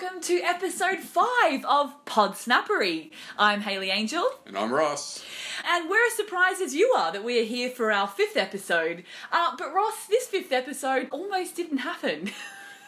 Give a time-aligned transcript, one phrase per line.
[0.00, 3.12] welcome to episode five of Pod Snappery.
[3.38, 5.24] I'm Hayley Angel, And I'm Ross.
[5.64, 9.04] and we're as surprised as you are that we are here for our fifth episode.
[9.30, 12.30] Uh, but Ross, this fifth episode almost didn't happen.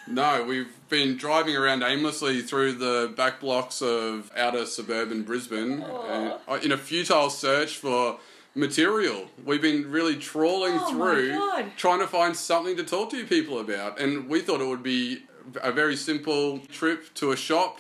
[0.09, 6.35] No, we've been driving around aimlessly through the back blocks of outer suburban Brisbane and,
[6.47, 8.21] uh, in a futile search for
[8.55, 9.27] material.
[9.45, 13.59] We've been really trawling Oh through trying to find something to talk to you people
[13.59, 13.99] about.
[14.01, 15.25] And we thought it would be
[15.63, 17.79] a very simple trip to a shop.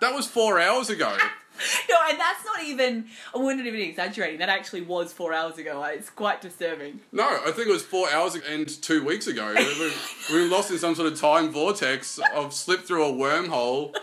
[0.00, 1.16] that was four hours ago.
[1.88, 4.38] no, and that's not even, I wasn't even exaggerating.
[4.40, 5.82] That actually was four hours ago.
[5.84, 7.00] It's quite disturbing.
[7.12, 9.52] No, I think it was four hours and two weeks ago.
[9.56, 9.92] We we-
[10.32, 12.18] we were lost in some sort of time vortex.
[12.34, 13.94] I've slipped through a wormhole.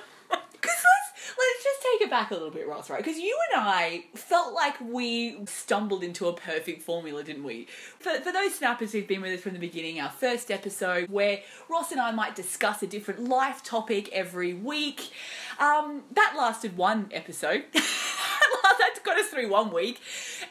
[1.40, 3.04] Let's, just take it back a little bit, Ross, right?
[3.04, 7.68] Because you and I felt like we stumbled into a perfect formula, didn't we?
[8.00, 11.40] For, for those snappers who've been with us from the beginning, our first episode, where
[11.70, 15.12] Ross and I might discuss a different life topic every week,
[15.60, 17.66] um, that lasted one episode.
[17.74, 20.00] that got us through one week.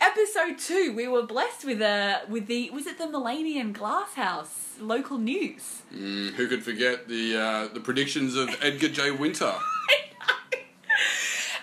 [0.00, 4.76] Episode two, we were blessed with a with the was it the Millennium Glass House
[4.80, 5.82] local news.
[5.94, 9.10] Mm, who could forget the uh, the predictions of Edgar J.
[9.10, 9.52] Winter?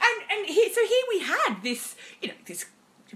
[0.02, 2.66] and and here, so here we had this, you know, this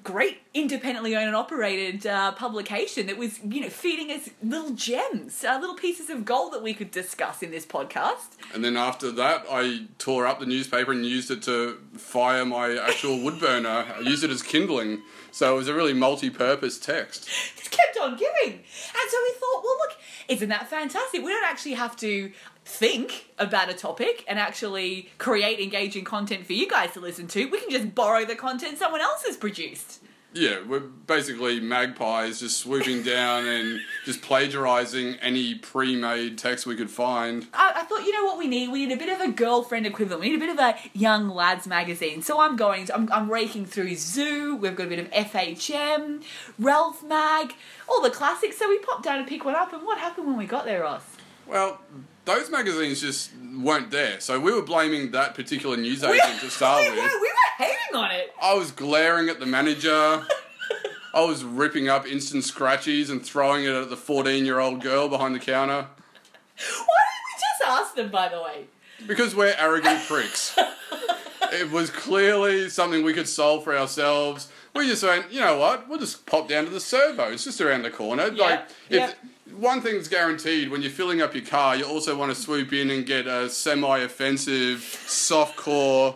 [0.04, 5.44] great independently owned and operated uh, publication that was, you know, feeding us little gems,
[5.44, 8.38] uh, little pieces of gold that we could discuss in this podcast.
[8.54, 12.78] And then after that, I tore up the newspaper and used it to fire my
[12.78, 13.86] actual wood burner.
[13.98, 17.28] I used it as kindling, so it was a really multi-purpose text.
[17.58, 19.98] Just kept on giving, and so we thought, well, look,
[20.30, 21.24] isn't that fantastic?
[21.24, 22.32] We don't actually have to
[22.70, 27.50] think about a topic and actually create engaging content for you guys to listen to.
[27.50, 30.02] We can just borrow the content someone else has produced.
[30.34, 36.92] Yeah, we're basically magpies just swooping down and just plagiarizing any pre-made text we could
[36.92, 37.48] find.
[37.52, 38.70] I, I thought, you know what we need?
[38.70, 40.22] We need a bit of a girlfriend equivalent.
[40.22, 42.22] We need a bit of a young lads magazine.
[42.22, 44.56] So I'm going, I'm, I'm raking through Zoo.
[44.56, 46.24] We've got a bit of FHM,
[46.60, 47.56] Ralph Mag,
[47.88, 48.60] all the classics.
[48.60, 49.74] So we popped down and pick one up.
[49.74, 51.18] And what happened when we got there, Ross?
[51.48, 51.82] Well,
[52.30, 56.90] those magazines just weren't there, so we were blaming that particular newsagent to start we,
[56.92, 57.00] with.
[57.00, 58.32] were, we were hating on it.
[58.42, 59.90] I was glaring at the manager.
[61.14, 65.10] I was ripping up instant scratchies and throwing it at the 14 year old girl
[65.10, 65.74] behind the counter.
[65.74, 68.66] Why didn't we just ask them, by the way?
[69.08, 70.56] Because we're arrogant pricks.
[71.52, 74.50] it was clearly something we could solve for ourselves.
[74.76, 75.90] We just went, you know what?
[75.90, 77.32] We'll just pop down to the servo.
[77.32, 78.30] It's just around the corner.
[78.32, 79.14] like, if yeah.
[79.58, 82.90] one thing's guaranteed when you're filling up your car, you also want to swoop in
[82.92, 86.16] and get a semi-offensive, soft-core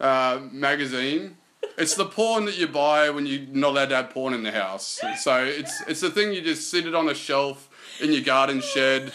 [0.00, 1.36] uh, magazine.
[1.78, 4.52] It's the porn that you buy when you're not allowed to have porn in the
[4.52, 5.00] house.
[5.20, 7.70] So it's it's the thing you just sit it on a shelf
[8.00, 9.12] in your garden shed.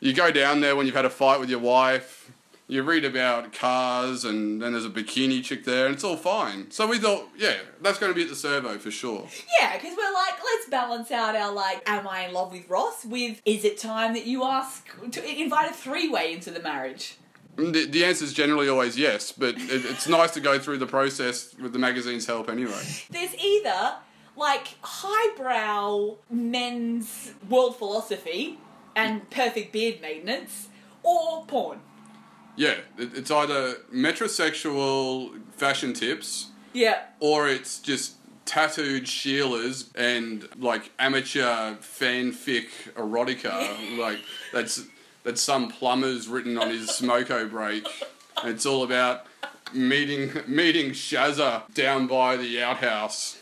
[0.00, 2.19] You go down there when you've had a fight with your wife.
[2.70, 6.70] You read about cars, and then there's a bikini chick there, and it's all fine.
[6.70, 9.26] So we thought, yeah, that's going to be at the servo for sure.
[9.60, 13.04] Yeah, because we're like, let's balance out our like, am I in love with Ross?
[13.04, 17.16] With is it time that you ask to invite a three way into the marriage?
[17.56, 20.78] Mm, the, the answer is generally always yes, but it, it's nice to go through
[20.78, 22.84] the process with the magazine's help anyway.
[23.10, 23.96] There's either
[24.36, 28.60] like highbrow men's world philosophy
[28.94, 30.68] and perfect beard maintenance,
[31.02, 31.80] or porn.
[32.60, 36.98] Yeah, it, it's either metrosexual fashion tips Yeah.
[37.18, 42.66] or it's just tattooed Sheilas and like amateur fanfic
[42.96, 44.18] erotica, like
[44.52, 44.82] that's
[45.24, 47.86] that's some plumber's written on his smoko break.
[48.42, 49.24] And it's all about
[49.72, 53.38] meeting meeting Shazza down by the outhouse,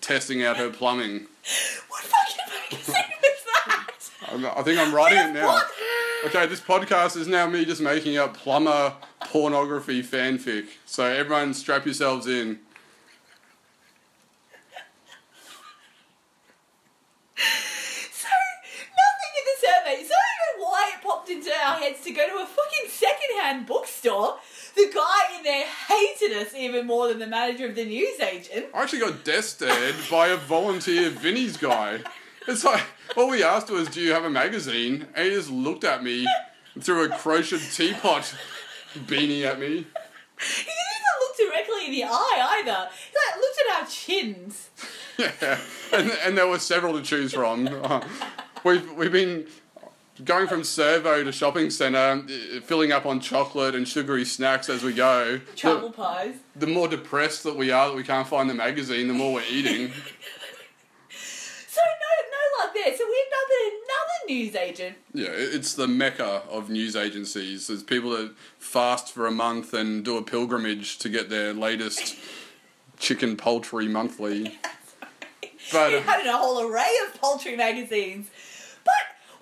[0.00, 1.26] testing out her plumbing.
[1.88, 3.90] What fucking magazine is that?
[4.32, 5.46] I'm, I think I'm writing it now.
[5.48, 5.66] What?
[6.24, 10.66] Okay, this podcast is now me just making up plumber pornography fanfic.
[10.84, 12.58] So everyone strap yourselves in.
[17.36, 18.28] So
[18.98, 20.02] nothing in the survey.
[20.02, 22.90] So I don't know why it popped into our heads to go to a fucking
[22.90, 24.38] secondhand bookstore.
[24.74, 28.66] The guy in there hated us even more than the manager of the newsagent.
[28.74, 32.00] I actually got death stared by a volunteer Vinnie's guy.
[32.48, 32.82] It's like,
[33.16, 35.06] all we asked was, do you have a magazine?
[35.14, 36.26] And he just looked at me
[36.80, 38.34] through a crocheted teapot
[38.94, 39.66] beanie at me.
[40.40, 42.88] He didn't even look directly in the eye either.
[43.10, 44.70] He like looked at our chins.
[45.18, 45.58] Yeah,
[45.92, 47.68] and, and there were several to choose from.
[47.68, 48.00] Uh,
[48.64, 49.46] we've, we've been
[50.24, 54.82] going from servo to shopping centre, uh, filling up on chocolate and sugary snacks as
[54.82, 55.40] we go.
[55.56, 56.34] Travel The, pies.
[56.56, 59.44] the more depressed that we are that we can't find the magazine, the more we're
[59.50, 59.92] eating.
[61.70, 62.96] So no, no luck there.
[62.96, 64.96] So we ended up at another news agent.
[65.14, 67.66] Yeah, it's the mecca of news agencies.
[67.66, 72.16] There's people that fast for a month and do a pilgrimage to get their latest
[72.98, 74.58] chicken poultry monthly.
[75.72, 78.28] But It had a whole array of poultry magazines.
[78.84, 78.92] But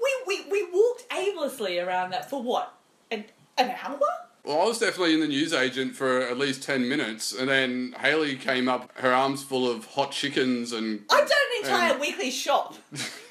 [0.02, 0.12] we,
[0.44, 2.74] we, we walked aimlessly around that for what?
[3.10, 3.24] An,
[3.58, 4.00] an hour?
[4.44, 7.94] well, I was definitely in the news agent for at least 10 minutes, and then
[8.00, 11.00] Hayley came up, her arms full of hot chickens and.
[11.10, 12.74] I've done an entire Um, weekly shop.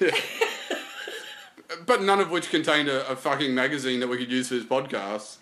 [1.84, 4.64] But none of which contained a, a fucking magazine that we could use for this
[4.64, 5.38] podcast.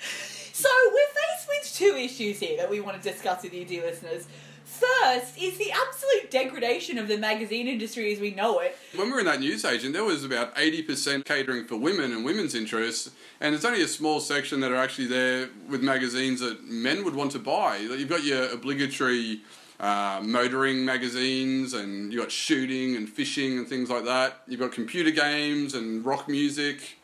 [0.54, 3.82] So we're faced with two issues here that we want to discuss with you, dear
[3.82, 4.26] listeners.
[4.64, 8.76] First is the absolute degradation of the magazine industry as we know it.
[8.94, 12.24] When we were in that news agent, there was about 80% catering for women and
[12.24, 13.10] women's interests,
[13.40, 17.14] and there's only a small section that are actually there with magazines that men would
[17.14, 17.76] want to buy.
[17.76, 19.42] You've got your obligatory
[19.80, 24.42] uh, motoring magazines, and you've got shooting and fishing and things like that.
[24.46, 26.98] You've got computer games and rock music,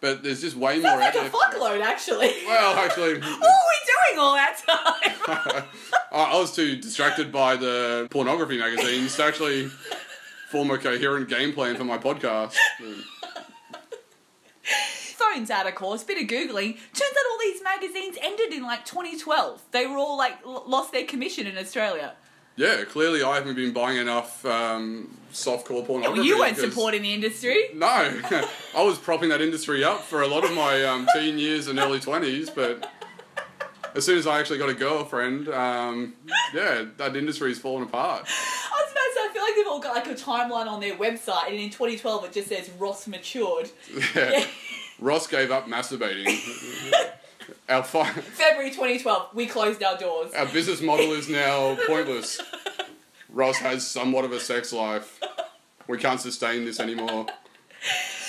[0.00, 1.30] but there's just way more Sounds like out a there.
[1.30, 2.32] fuckload, actually.
[2.46, 5.64] Well, actually, what were we doing all that time?
[6.12, 9.70] I I was too distracted by the pornography magazines to actually
[10.50, 12.54] form a coherent game plan for my podcast.
[15.50, 16.02] Out, of course.
[16.02, 16.74] Bit of googling.
[16.74, 19.62] Turns out all these magazines ended in like 2012.
[19.72, 22.14] They were all like l- lost their commission in Australia.
[22.56, 26.20] Yeah, clearly I haven't been buying enough um, softcore pornography.
[26.20, 27.66] Well, you weren't because- supporting the industry.
[27.74, 27.86] No,
[28.74, 31.78] I was propping that industry up for a lot of my um, teen years and
[31.78, 32.90] early twenties, but
[33.94, 36.14] as soon as I actually got a girlfriend, um,
[36.54, 38.26] yeah, that industry's fallen apart.
[38.26, 40.80] I was about to say, I feel like they've all got like a timeline on
[40.80, 43.68] their website, and in 2012 it just says Ross matured.
[44.14, 44.46] Yeah.
[44.98, 46.26] Ross gave up masturbating.
[47.68, 50.32] Our fi- February 2012, we closed our doors.
[50.34, 52.40] our business model is now pointless.
[53.28, 55.20] Ross has somewhat of a sex life.
[55.88, 57.26] We can't sustain this anymore.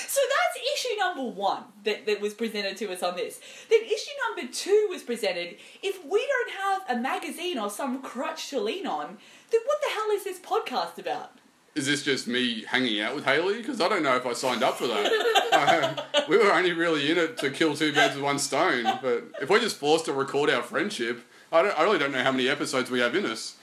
[0.07, 3.39] So that's issue number one that, that was presented to us on this.
[3.69, 5.57] Then issue number two was presented.
[5.81, 9.17] If we don't have a magazine or some crutch to lean on,
[9.51, 11.31] then what the hell is this podcast about?
[11.77, 13.57] Is this just me hanging out with Hayley?
[13.57, 16.25] Because I don't know if I signed up for that.
[16.27, 18.83] we were only really in it to kill two birds with one stone.
[19.00, 22.24] But if we're just forced to record our friendship, I, don't, I really don't know
[22.24, 23.57] how many episodes we have in us.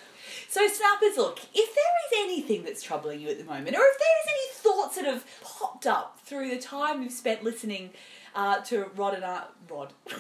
[0.49, 3.99] So, snappers, look, if there is anything that's troubling you at the moment, or if
[3.99, 7.91] there is any thoughts that have popped up through the time we've spent listening
[8.37, 9.93] uh, to Rod and I, Rod,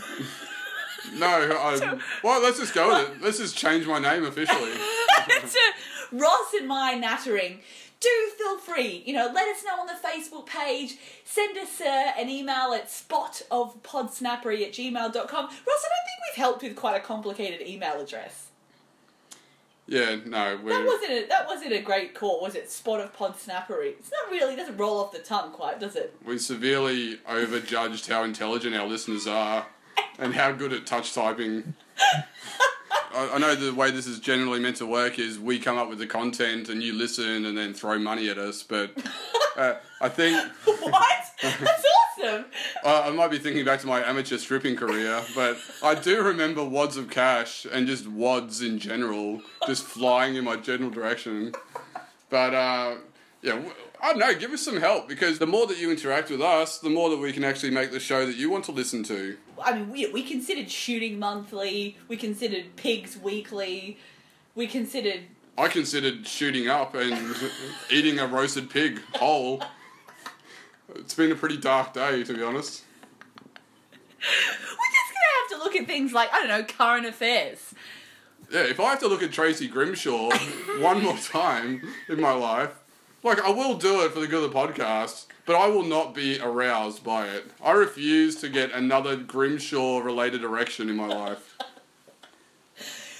[1.13, 3.23] No, I, well, let's just go with it.
[3.23, 4.73] Let's just change my name officially.
[5.27, 5.59] to
[6.13, 7.61] Ross and my nattering,
[8.05, 12.13] do feel free, you know, let us know on the Facebook page, send us uh,
[12.19, 15.45] an email at spotofpodsnappery at gmail.com.
[15.45, 18.49] Ross, I don't think we've helped with quite a complicated email address.
[19.87, 20.87] Yeah, no, That we're.
[20.87, 22.71] wasn't a, that wasn't a great call, was it?
[22.71, 23.89] Spot of Podsnappery.
[23.99, 26.15] It's not really, it doesn't roll off the tongue quite, does it?
[26.25, 29.67] We severely overjudged how intelligent our listeners are
[30.19, 31.75] and how good at touch typing.
[33.15, 35.89] I, I know the way this is generally meant to work is we come up
[35.89, 38.91] with the content and you listen and then throw money at us, but
[39.57, 41.25] uh, I think what?
[41.43, 41.85] That's
[42.19, 42.45] awesome!
[42.85, 46.65] uh, I might be thinking back to my amateur stripping career, but I do remember
[46.65, 51.55] wads of cash and just wads in general just flying in my general direction.
[52.31, 52.95] But uh,
[53.43, 53.73] yeah, w-
[54.05, 54.35] I don't know.
[54.35, 57.17] Give us some help because the more that you interact with us, the more that
[57.17, 59.39] we can actually make the show that you want to listen to.
[59.65, 63.97] I mean, we, we considered shooting monthly, we considered pigs weekly,
[64.55, 65.21] we considered
[65.57, 67.35] I considered shooting up and
[67.91, 69.63] eating a roasted pig whole.
[70.97, 72.83] It's been a pretty dark day, to be honest.
[74.19, 77.73] We're just gonna have to look at things like, I don't know, current affairs.
[78.51, 80.31] Yeah, if I have to look at Tracy Grimshaw
[80.81, 82.84] one more time in my life,
[83.25, 86.15] like I will do it for the good of the podcast, but I will not
[86.15, 87.51] be aroused by it.
[87.63, 91.57] I refuse to get another Grimshaw related erection in my life.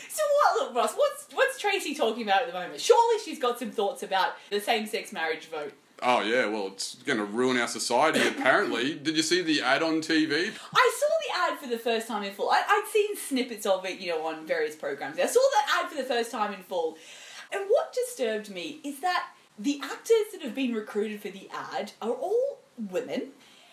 [0.09, 2.81] So what, look, Ross, what's, what's Tracy talking about at the moment?
[2.81, 5.73] Surely she's got some thoughts about the same sex marriage vote.
[6.03, 8.95] Oh yeah, well it's going to ruin our society apparently.
[8.95, 10.53] Did you see the ad on TV?
[10.75, 12.51] I saw the ad for the first time in full.
[12.51, 15.19] I, I'd seen snippets of it, you know, on various programs.
[15.19, 16.99] I saw that ad for the first time in full.
[17.53, 21.93] And what disturbed me is that the actors that have been recruited for the ad
[22.03, 23.29] are all women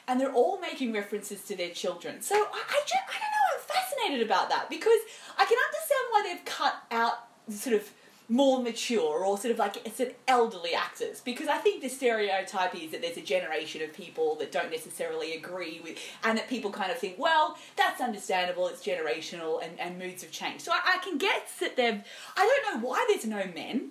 [0.08, 2.22] and they're all making references to their children.
[2.22, 5.00] So I, I, ju- I don't know, I'm fascinated about that because
[5.38, 7.92] I can understand why they've cut out sort of
[8.30, 12.74] more mature or sort of like it's an elderly actors because I think the stereotype
[12.76, 16.72] is that there's a generation of people that don't necessarily agree with and that people
[16.72, 20.96] kind of think well that's understandable it's generational and, and moods have changed so I,
[20.96, 22.02] I can get that they've
[22.38, 23.90] I don't know why there's no men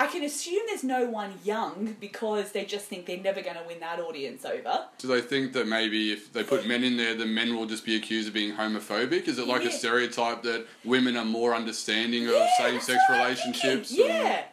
[0.00, 3.64] I can assume there's no one young because they just think they're never going to
[3.66, 4.86] win that audience over.
[4.98, 7.84] Do they think that maybe if they put men in there, the men will just
[7.84, 9.26] be accused of being homophobic?
[9.26, 9.70] Is it like Yeah.
[9.70, 13.90] a stereotype that women are more understanding of Yeah, what I'm relationships?
[13.90, 14.44] Yeah.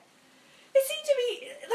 [0.73, 1.24] They seem to be,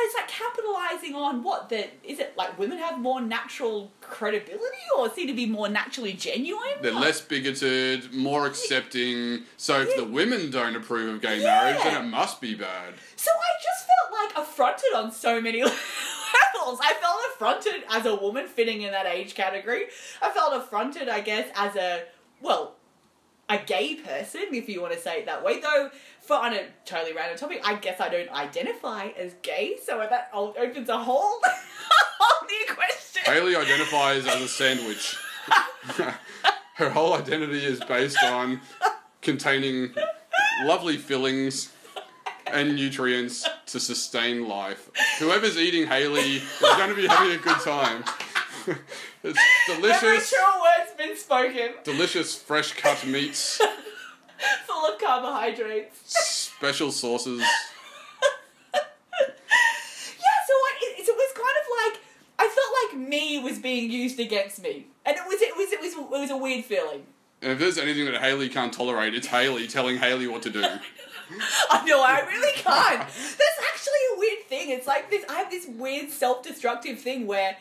[0.03, 1.69] it's like capitalizing on what?
[1.71, 4.61] That is it like women have more natural credibility
[4.97, 6.63] or seem to be more naturally genuine?
[6.83, 9.45] They're Like- less bigoted, more accepting.
[9.57, 9.97] So if Yeah.
[9.99, 11.45] the women don't approve of gay Yeah.
[11.65, 12.95] marriage, then it must be bad.
[13.17, 16.81] So I just felt like affronted on so many levels.
[16.83, 19.87] I felt affronted as a woman fitting in that age category.
[20.23, 22.05] I felt affronted, I guess, as a
[22.41, 22.77] well,
[23.49, 25.59] a gay person, if you want to say it that way.
[25.61, 25.91] Though,
[26.21, 30.31] for on a totally random topic, I guess I don't identify as gay, so that
[30.33, 31.41] opens a whole,
[32.19, 33.23] whole new question.
[33.25, 35.17] Hayley identifies as a sandwich.
[36.75, 38.61] Her whole identity is based on
[39.21, 39.95] containing
[40.65, 41.73] lovely fillings
[42.47, 44.91] and nutrients to sustain life.
[45.19, 48.05] Whoever's eating Hayley is going to be having a good time.
[49.23, 53.61] it's Every delicious, true word's been spoken, delicious fresh cut meats,
[55.21, 55.99] carbohydrates.
[56.05, 57.43] special sauces.
[58.73, 62.01] Yeah, so I, it, it was kind of like
[62.39, 65.81] I felt like me was being used against me, and it was it was it
[65.81, 67.05] was it was a weird feeling.
[67.43, 70.61] And if there's anything that Hayley can't tolerate, it's Hayley telling Hayley what to do.
[71.71, 73.01] I know I really can't.
[73.01, 74.71] That's actually a weird thing.
[74.71, 75.25] It's like this.
[75.29, 77.57] I have this weird self-destructive thing where.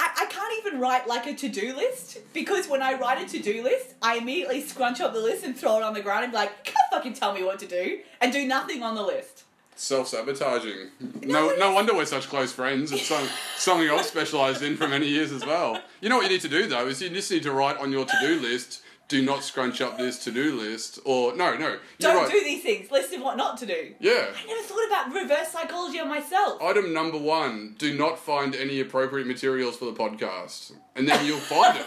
[0.00, 3.62] I, I can't even write like a to-do list because when I write a to-do
[3.62, 6.38] list, I immediately scrunch up the list and throw it on the ground and be
[6.38, 9.44] like, "You can't fucking tell me what to do," and do nothing on the list.
[9.76, 10.88] Self sabotaging.
[11.22, 12.92] No, No, no wonder we're such close friends.
[12.92, 13.26] It's some,
[13.56, 15.80] something I've specialised in for many years as well.
[16.00, 17.92] You know what you need to do though is you just need to write on
[17.92, 18.82] your to do list.
[19.10, 21.78] Do not scrunch up this to do list, or no, no.
[21.98, 22.90] Don't write, do these things.
[22.92, 23.92] List of what not to do.
[23.98, 24.28] Yeah.
[24.32, 26.62] I never thought about reverse psychology on myself.
[26.62, 31.38] Item number one: Do not find any appropriate materials for the podcast, and then you'll
[31.38, 31.86] find it.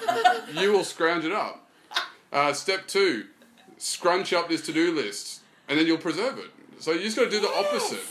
[0.62, 1.66] you will scrounge it up.
[2.34, 3.26] Uh, step two:
[3.78, 5.40] Scrunch up this to do list,
[5.70, 6.52] and then you'll preserve it.
[6.80, 8.04] So you just got to do the opposite.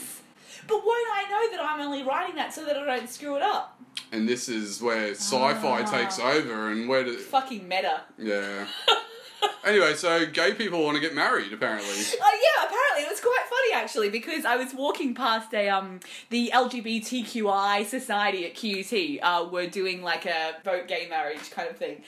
[0.67, 3.43] But won't I know that I'm only writing that so that I don't screw it
[3.43, 3.79] up?
[4.11, 5.85] And this is where sci-fi Ah.
[5.85, 8.01] takes over, and where do, Fucking meta.
[8.17, 8.65] yeah.
[9.65, 11.89] Anyway, so gay people want to get married apparently.
[11.89, 15.99] Oh yeah, apparently it was quite funny actually because I was walking past a um
[16.29, 21.77] the LGBTQI society at QUT uh were doing like a vote gay marriage kind of
[21.77, 22.03] thing.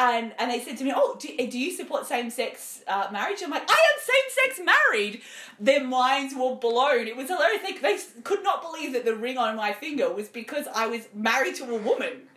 [0.00, 3.50] And, and they said to me, "Oh, do, do you support same-sex uh, marriage?" I'm
[3.50, 5.22] like, "I am same-sex married."
[5.58, 7.08] Their minds were blown.
[7.08, 7.62] It was hilarious.
[7.62, 11.08] They, they could not believe that the ring on my finger was because I was
[11.12, 12.27] married to a woman.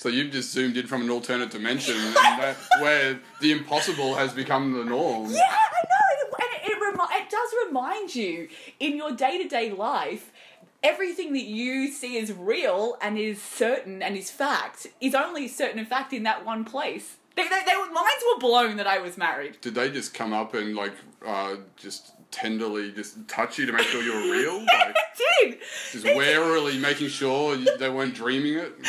[0.00, 4.32] So you've just zoomed in from an alternate dimension, and that where the impossible has
[4.32, 5.30] become the norm.
[5.30, 9.46] Yeah, I know, and it, it, remi- it does remind you in your day to
[9.46, 10.32] day life.
[10.82, 15.78] Everything that you see as real and is certain and is fact is only certain
[15.78, 17.16] and fact in that one place.
[17.36, 19.60] They, they, they were, minds were blown that I was married.
[19.60, 20.94] Did they just come up and like
[21.26, 24.60] uh, just tenderly just touch you to make sure you're real?
[24.66, 24.94] Yeah, Like,
[25.44, 25.58] they did.
[25.92, 26.16] just They did.
[26.16, 28.72] warily making sure you- they weren't dreaming it.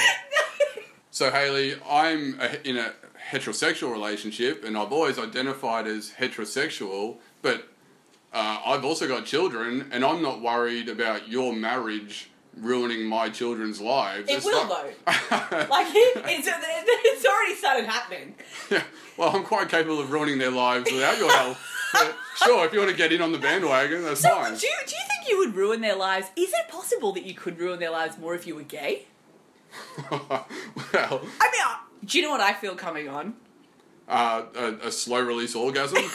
[1.13, 2.93] So Hayley, I'm a, in a
[3.31, 7.17] heterosexual relationship, and I've always identified as heterosexual.
[7.41, 7.67] But
[8.33, 13.79] uh, I've also got children, and I'm not worried about your marriage ruining my children's
[13.81, 14.29] lives.
[14.29, 14.69] It It's will, not-
[15.69, 18.35] Like it, it's, it's already started happening.
[18.69, 18.83] Yeah,
[19.17, 21.57] well, I'm quite capable of ruining their lives without your help.
[21.93, 22.15] But
[22.45, 24.55] sure, if you want to get in on the bandwagon, that's So, fine.
[24.55, 26.27] do you, do you think you would ruin their lives?
[26.37, 29.07] Is it possible that you could ruin their lives more if you were gay?
[30.11, 30.47] well,
[30.93, 31.75] I mean, uh,
[32.05, 33.35] do you know what I feel coming on?
[34.11, 36.03] uh, a, a slow release orgasm.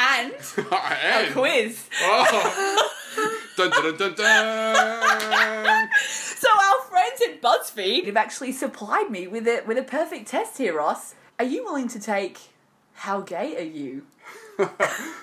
[0.00, 1.86] And a quiz.
[2.00, 2.90] Oh.
[3.56, 5.88] dun, dun, dun, dun, dun.
[6.08, 10.56] So our friends at BuzzFeed have actually supplied me with a with a perfect test
[10.58, 11.14] here, Ross.
[11.38, 12.38] Are you willing to take
[12.94, 14.06] how gay are you?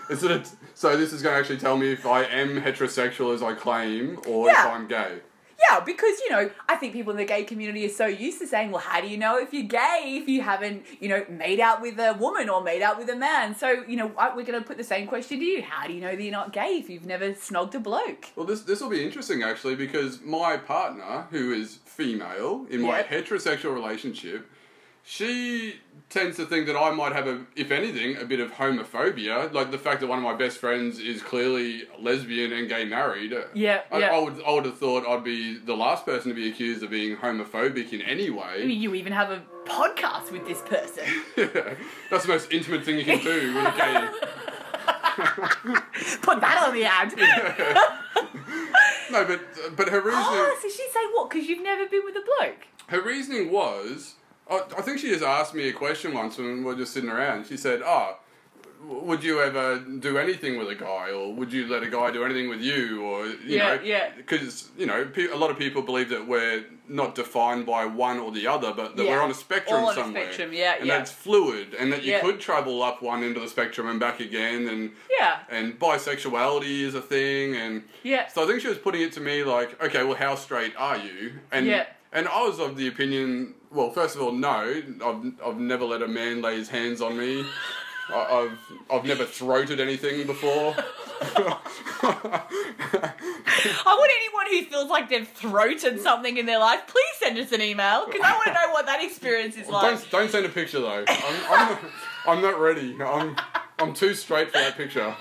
[0.09, 0.43] Is it a,
[0.75, 4.19] so this is going to actually tell me if I am heterosexual as I claim,
[4.27, 5.19] or if I'm gay.
[5.69, 8.47] Yeah, because you know, I think people in the gay community are so used to
[8.47, 11.59] saying, "Well, how do you know if you're gay if you haven't, you know, made
[11.59, 14.59] out with a woman or made out with a man?" So, you know, we're going
[14.59, 16.77] to put the same question to you: How do you know that you're not gay
[16.77, 18.27] if you've never snogged a bloke?
[18.35, 22.97] Well, this this will be interesting actually because my partner, who is female in my
[22.99, 23.09] Yep.
[23.09, 24.49] heterosexual relationship,
[25.07, 25.75] she
[26.09, 29.53] tends to think that I might have a, if anything, a bit of homophobia.
[29.53, 33.31] Like the fact that one of my best friends is clearly lesbian and gay married.
[33.31, 34.07] Uh, yeah, I, yeah.
[34.07, 36.89] I would I would have thought I'd be the last person to be accused of
[36.89, 38.65] being homophobic in any I way.
[38.65, 41.03] mean, you even have a podcast with this person.
[42.09, 44.09] That's the most intimate thing you can do with a gay
[46.21, 47.13] Put that on the ad.
[49.11, 49.39] No, but
[49.77, 51.29] but her ah, reasoning oh, so she'd say what?
[51.29, 52.65] Because you've never been with a bloke.
[52.87, 54.15] her reasoning was
[54.49, 57.09] I, I think she just asked me a question once when we were just sitting
[57.09, 57.47] around.
[57.47, 58.17] She said, "Oh,
[58.83, 62.23] would you ever do anything with a guy, or would you let a guy do
[62.23, 64.09] anything with you, or you Yeah, know, yeah.
[64.15, 68.31] Because you know, a lot of people believe that we're not defined by one or
[68.31, 69.13] the other, but that Yeah.
[69.13, 70.97] we're on a spectrum All on a somewhere, spectrum, yeah, and yeah.
[70.99, 72.19] that's fluid, and that you Yeah.
[72.21, 75.39] could travel up one end of the spectrum and back again, and Yeah.
[75.49, 78.27] and bisexuality is a thing, and Yeah.
[78.27, 80.97] so I think she was putting it to me like, okay, well, how straight are
[80.97, 81.39] you?
[81.51, 81.87] And Yeah.
[82.13, 86.01] and I was of the opinion, well, first of all, no, I've I've never let
[86.01, 87.45] a man lay his hands on me.
[88.09, 88.59] I, I've
[88.91, 90.75] I've never throated anything before.
[93.87, 97.51] I want anyone who feels like they've throated something in their life, please send us
[97.51, 99.81] an email because I want to know what that experience is like.
[99.81, 101.05] don't don't send a picture though.
[101.07, 101.81] I'm I'm not,
[102.27, 102.95] I'm not ready.
[103.01, 103.35] I'm
[103.79, 105.15] I'm too straight for that picture.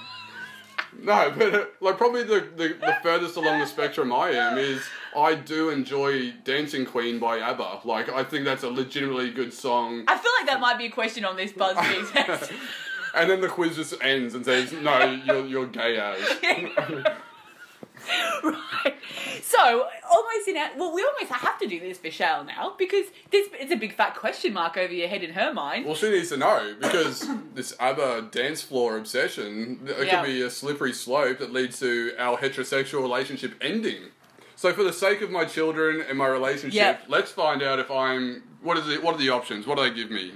[1.02, 4.82] No, but uh, like probably the, the, the furthest along the spectrum I am is
[5.16, 7.80] I do enjoy Dancing Queen by ABBA.
[7.84, 10.04] Like I think that's a legitimately good song.
[10.08, 12.52] I feel like that might be a question on this BuzzFeed test.
[13.14, 17.06] and then the quiz just ends and says, "No, you're you're gay as."
[18.44, 18.94] right.
[19.42, 23.06] So almost in our, well, we almost have to do this for Shale now because
[23.30, 25.86] this it's a big fat question mark over your head in her mind.
[25.86, 30.20] well, she needs to know because this other dance floor obsession it Yeah.
[30.22, 34.02] could be a slippery slope that leads to our heterosexual relationship ending.
[34.56, 37.02] So, for the sake of my children and my relationship, Yep.
[37.08, 38.42] let's find out if I'm.
[38.62, 39.02] What is it?
[39.02, 39.66] What are the options?
[39.66, 40.32] What do they give me?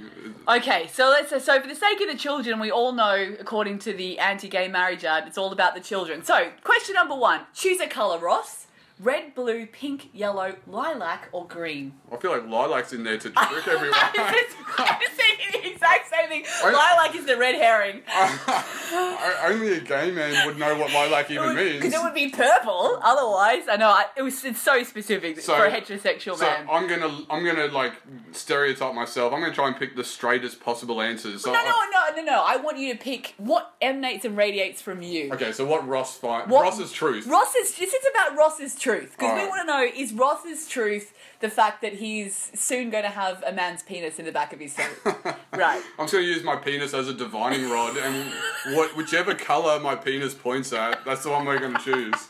[0.46, 3.92] Okay, so let's so for the sake of the children, we all know, according to
[3.92, 6.22] the anti-gay marriage act, it's all about the children.
[6.24, 8.57] So, question number one: choose a color, Ross.
[9.00, 11.92] Red, blue, pink, yellow, lilac, or green?
[12.12, 13.98] I feel like lilac's in there to trick everyone.
[14.80, 16.44] It's the exact same thing.
[16.62, 18.02] I- Lilac is the red herring.
[19.44, 21.76] Only a gay man would know what lilac even means.
[21.82, 22.98] Because it would be purple.
[23.02, 24.44] Otherwise, I know I, it was.
[24.44, 26.66] It's so specific So- for a heterosexual So man.
[26.70, 27.94] I'm gonna I'm gonna like
[28.32, 29.32] stereotype myself.
[29.32, 31.42] I'm gonna try and pick the straightest possible answers.
[31.42, 32.42] So no, I- no, no, no, no.
[32.44, 35.32] I want you to pick what emanates and radiates from you.
[35.32, 37.26] Okay, so what Ross find What- Ross's truth.
[37.26, 37.74] Ross's.
[37.76, 39.48] This is about Ross's truth because we Alright.
[39.48, 43.52] want to know: is Ross's truth the fact that he's soon going to have a
[43.52, 44.90] man's penis in the back of his head?
[45.52, 45.82] right.
[45.98, 48.32] I'm just gonna use my penis as a divining rod, and
[48.76, 52.28] what whichever color my penis points at, that's the one we're gonna choose.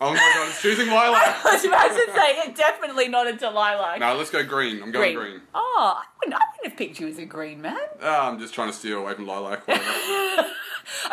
[0.00, 1.36] Oh my god, it's choosing lilac.
[1.44, 3.98] I was about to say it definitely not into lilac.
[3.98, 4.80] No, let's go green.
[4.80, 5.40] I'm going green.
[5.54, 7.78] Oh, I wouldn't, I wouldn't have picked you as a green man.
[8.00, 9.66] Ah, I'm just trying to steer away from lilac.
[9.66, 10.48] Whatever.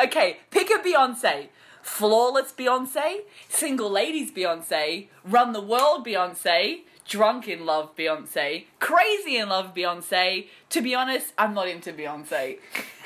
[0.01, 1.49] Okay, pick a Beyonce.
[1.85, 9.49] Flawless Beyonce, Single Ladies Beyonce, Run the World Beyonce, Drunk in Love Beyonce, Crazy in
[9.49, 10.47] Love Beyonce.
[10.71, 12.57] To be honest, I'm not into Beyonce.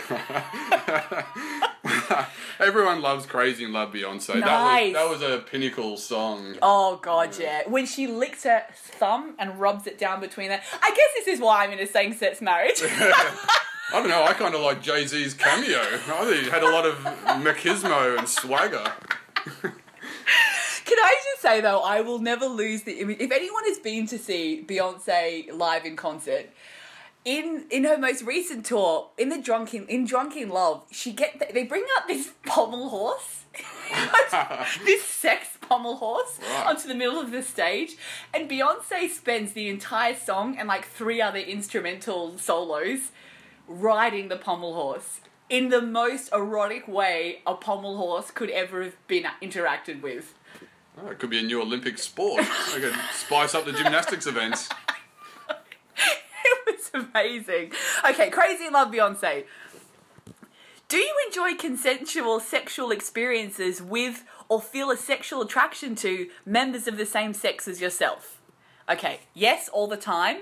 [2.59, 4.39] Everyone loves Crazy in Love Beyonce.
[4.39, 4.93] Nice.
[4.93, 6.55] That was that was a pinnacle song.
[6.61, 7.63] Oh god, yeah.
[7.67, 10.61] When she licks her thumb and rubs it down between her.
[10.81, 12.81] I guess this is why I'm in a same-sex marriage.
[13.91, 14.23] I don't know.
[14.23, 15.79] I kind of like Jay Z's cameo.
[15.79, 16.95] I think he had a lot of
[17.43, 18.83] machismo and swagger.
[19.63, 23.17] Can I just say though, I will never lose the image.
[23.19, 26.47] If anyone has been to see Beyonce live in concert,
[27.25, 31.63] in in her most recent tour, in the drunken in Drunken Love, she get they
[31.63, 33.43] bring out this pommel horse,
[34.85, 36.67] this sex pommel horse Right.
[36.67, 37.95] onto the middle of the stage,
[38.33, 43.11] and Beyonce spends the entire song and like three other instrumental solos
[43.69, 45.21] riding the pommel horse.
[45.49, 50.33] In the most erotic way a pommel horse could ever have been interacted with.
[51.01, 52.41] Oh, it could be a new Olympic sport.
[52.41, 54.69] I could spice up the gymnastics events.
[55.49, 57.71] it was amazing.
[58.07, 59.45] Okay, crazy love Beyonce.
[60.89, 66.97] Do you enjoy consensual sexual experiences with or feel a sexual attraction to members of
[66.97, 68.41] the same sex as yourself?
[68.89, 70.37] Okay, yes, all the time.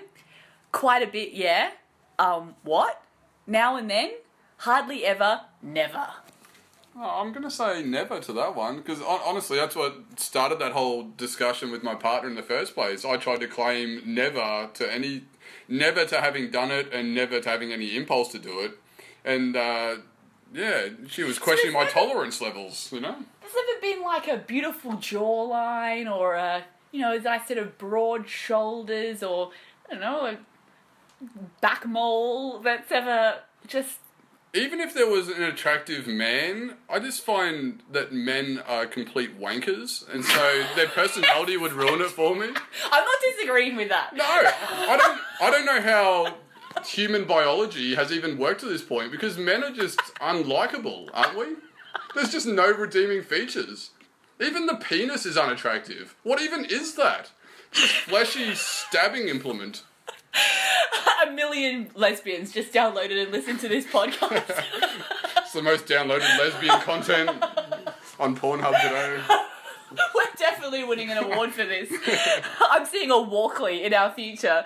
[0.71, 1.71] Quite a bit, yeah.
[2.17, 3.03] Um, what?
[3.47, 4.11] Now and then?
[4.57, 6.07] Hardly ever, never.
[6.99, 11.03] Oh, I'm gonna say never to that one because honestly, that's what started that whole
[11.15, 13.05] discussion with my partner in the first place.
[13.05, 15.23] I tried to claim never to any,
[15.67, 18.71] never to having done it, and never to having any impulse to do it,
[19.23, 19.97] and uh,
[20.51, 22.89] yeah, she was questioning my never- tolerance levels.
[22.91, 27.37] You know, There's never been like a beautiful jawline or a, you know, as I
[27.45, 29.51] said, of broad shoulders or,
[29.87, 30.37] I don't know, a
[31.61, 33.99] back mole that's ever just
[34.53, 40.07] even if there was an attractive man, I just find that men are complete wankers,
[40.11, 42.47] and so their personality would ruin it for me.
[42.91, 44.15] I'm not disagreeing with that.
[44.15, 45.19] No, I don't.
[45.41, 46.37] I don't know how
[46.85, 51.55] human biology has even worked to this point because men are just unlikable, aren't we?
[52.15, 53.91] There's just no redeeming features.
[54.39, 56.15] Even the penis is unattractive.
[56.23, 57.31] What even is that?
[57.71, 59.83] Just fleshy stabbing implement.
[60.33, 64.63] A million lesbians just downloaded and listened to this podcast.
[65.37, 67.29] It's the most downloaded lesbian content
[68.19, 69.21] on Pornhub today.
[70.13, 71.91] We're definitely winning an award for this.
[72.69, 74.65] I'm seeing a Walkley in our future.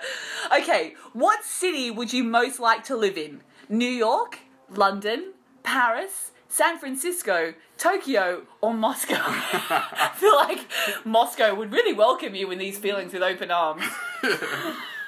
[0.56, 3.40] Okay, what city would you most like to live in?
[3.68, 9.14] New York, London, Paris, San Francisco, Tokyo, or Moscow?
[9.20, 10.66] I feel like
[11.06, 13.84] Moscow would really welcome you in these feelings with open arms.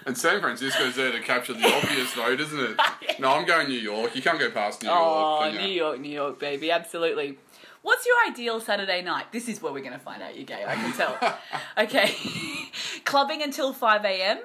[0.06, 2.80] And San Francisco's there to capture the obvious vote, isn't it?
[3.18, 4.14] No, I'm going New York.
[4.14, 5.04] You can't go past New oh, York.
[5.06, 5.66] Oh, but, yeah.
[5.66, 7.38] New York, New York, baby, absolutely.
[7.82, 9.30] What's your ideal Saturday night?
[9.30, 11.38] This is where we're going to find out you're gay, I can tell.
[11.78, 12.14] okay.
[13.04, 14.40] Clubbing until 5 a.m.,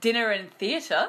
[0.00, 1.08] dinner and theatre,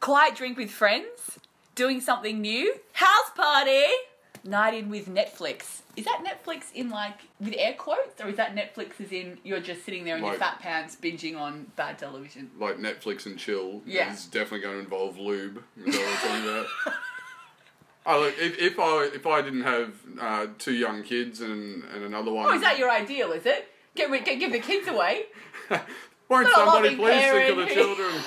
[0.00, 1.38] quiet drink with friends,
[1.74, 3.84] doing something new, house party,
[4.44, 5.80] night in with Netflix.
[5.96, 9.60] Is that Netflix in like with air quotes, or is that Netflix is in you're
[9.60, 12.50] just sitting there in your Like- fat pants binging on bad television?
[12.58, 13.82] Like Netflix and chill.
[13.84, 14.12] Yeah.
[14.12, 15.62] It's definitely going to involve lube.
[15.84, 16.66] Is that what we're talking about?
[18.06, 22.02] Oh, look, if, if I if I didn't have uh, two young kids and, and
[22.02, 23.30] another one, Oh, is that your ideal?
[23.32, 23.68] Is it?
[23.94, 25.24] Get, rid- get give the kids away.
[26.30, 27.72] won't not a somebody loving please think of the parent.
[27.74, 28.10] children?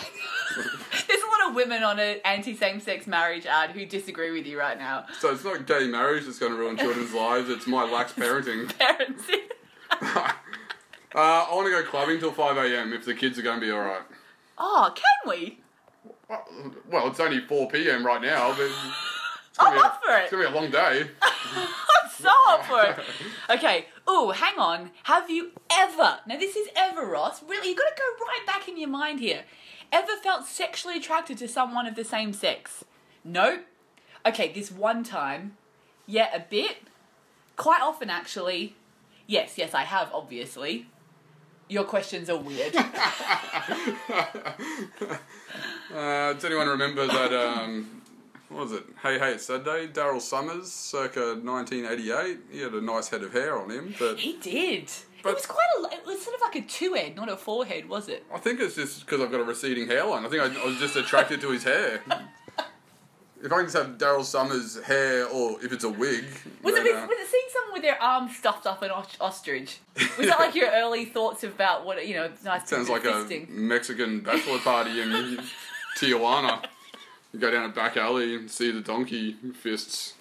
[1.08, 4.46] There's a lot of women on an anti same sex marriage ad who disagree with
[4.46, 5.06] you right now.
[5.20, 7.50] So it's not gay marriage that's going to ruin children's lives.
[7.50, 8.68] It's my lax parenting.
[8.80, 9.24] Parents.
[11.16, 12.92] Uh, I want to go clubbing till 5 a.m.
[12.92, 14.02] if the kids are going to be alright.
[14.58, 15.60] oh, can we?
[16.90, 18.04] Well, it's only 4 p.m.
[18.04, 20.22] right now, but it's I'm up for a, it.
[20.24, 21.08] it's gonna be a long day.
[21.22, 22.96] I'm so up for it.
[23.52, 23.86] Okay.
[24.10, 24.90] Ooh, hang on.
[25.04, 26.18] Have you ever?
[26.26, 27.44] Now this is ever, Ross.
[27.44, 29.44] Really, you've got to go right back in your mind here.
[29.94, 32.84] Ever felt sexually attracted to someone of the same sex?
[33.24, 33.62] Nope.
[34.26, 35.56] Okay, this one time.
[36.08, 36.78] Yeah, a bit.
[37.58, 38.76] Quite often, actually.
[39.28, 40.10] Yes, yes, I have.
[40.12, 40.88] Obviously.
[41.70, 42.76] Your questions are weird.
[45.94, 47.32] Uh, does anyone remember that?
[47.32, 48.02] Um,
[48.50, 48.84] what was it?
[49.04, 49.88] Hey Hey It's Saturday.
[49.88, 52.40] Daryl Somers, circa 1988.
[52.52, 54.90] He had a nice head of hair on him, but he did.
[55.22, 55.94] But- it was quite a.
[55.96, 58.26] It was sort of like a two head, not a forehead, was it?
[58.34, 60.26] I think it's just because I've got a receding hairline.
[60.26, 62.02] I think I, I was just attracted to his hair.
[63.46, 66.24] If I can just have Daryl Somers' hair, or if it's a wig,
[66.62, 69.18] Was it, then, uh, was it seeing someone with their arms stuffed up an os-
[69.20, 69.80] ostrich?
[70.18, 72.32] Was that like your early thoughts about what you know?
[72.46, 73.50] Nice sounds like a fisting?
[73.50, 75.10] Mexican bachelor party in
[76.00, 76.64] Tijuana.
[77.34, 80.14] You go down a back alley and see the donkey fists.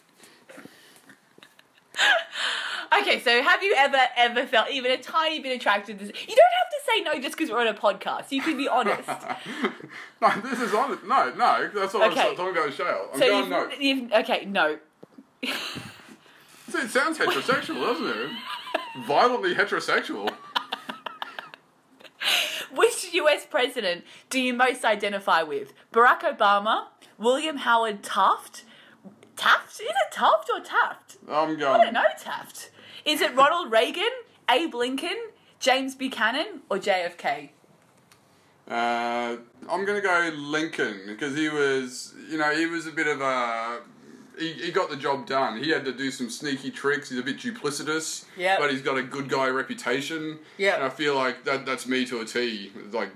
[3.00, 5.98] Okay, so have you ever ever felt even a tiny bit attracted?
[5.98, 6.14] to this?
[6.28, 8.30] You don't have to say no just because we're on a podcast.
[8.30, 9.08] You can be honest.
[10.20, 10.98] no, this is on.
[11.06, 12.30] No, no, that's what Okay.
[12.30, 12.66] I'm talking about.
[12.70, 13.08] The show.
[13.12, 13.70] I'm so going no.
[13.78, 14.78] you've okay no.
[15.42, 18.30] It sounds heterosexual, doesn't it?
[19.06, 20.30] Violently heterosexual.
[22.74, 23.44] Which U.S.
[23.46, 25.72] president do you most identify with?
[25.92, 26.86] Barack Obama,
[27.18, 28.64] William Howard Taft.
[29.36, 29.74] Taft?
[29.74, 31.16] Is it Taft or Taft?
[31.28, 31.80] I'm going.
[31.80, 32.70] I don't know Taft.
[33.04, 34.10] Is it Ronald Reagan,
[34.50, 35.16] Abe Lincoln,
[35.58, 37.50] James Buchanan, or JFK?
[38.68, 39.36] Uh,
[39.68, 43.80] I'm gonna go Lincoln because he was, you know, he was a bit of a.
[44.38, 45.62] He, he got the job done.
[45.62, 47.10] He had to do some sneaky tricks.
[47.10, 48.58] He's a bit duplicitous, Yep.
[48.60, 50.38] but he's got a good guy reputation.
[50.58, 50.74] Yep.
[50.76, 52.72] and I feel like that that's me to a T.
[52.92, 53.10] Like,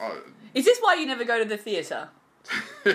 [0.00, 0.14] uh,
[0.54, 2.08] Is this why you never go to the theatre?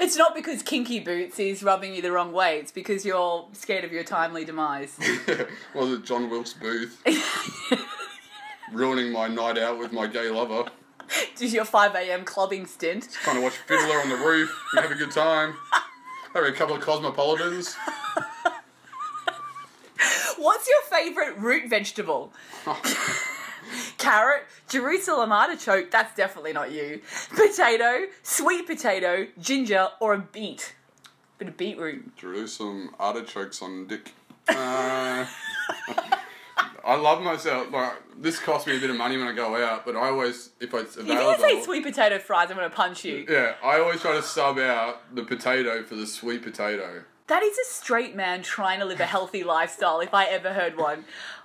[0.00, 2.58] It's not because Kinky Boots is rubbing you the wrong way.
[2.58, 4.98] It's because you're scared of your timely demise.
[5.74, 7.02] was it John Wilkes Booth
[8.72, 10.70] ruining my night out with my gay lover?
[11.36, 12.24] Did your 5 a.m.
[12.24, 13.08] clubbing stint.
[13.22, 15.54] Trying to watch Fiddler on the Roof and have a good time.
[16.34, 17.76] Have a couple of cosmopolitans.
[20.38, 22.32] What's your favourite root vegetable?
[23.98, 27.00] Carrot, Jerusalem artichoke, that's definitely not you.
[27.34, 30.74] Potato, sweet potato, ginger, or a beet.
[31.38, 32.16] Bit of beetroot.
[32.16, 34.12] Jerusalem artichokes on dick.
[34.48, 35.26] Uh,
[36.84, 37.70] I love myself.
[37.70, 40.50] Like this costs me a bit of money when I go out, but I always,
[40.60, 43.26] if it's If you say sweet potato fries, I'm gonna punch you.
[43.28, 47.04] yeah, I always try to sub out the potato for the sweet potato.
[47.30, 50.76] That is a straight man trying to live a healthy lifestyle, if I ever heard
[50.76, 51.04] one.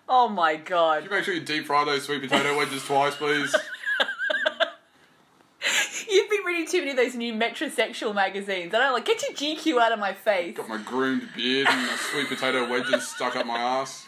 [0.10, 1.04] Oh my god.
[1.04, 3.56] Can you make sure you deep fry those sweet potato wedges twice, please?
[6.10, 8.74] You've been reading too many of those new metrosexual magazines.
[8.74, 10.58] I don't like get your GQ out of my face.
[10.58, 14.08] Got my groomed beard and my sweet potato wedges stuck up my ass.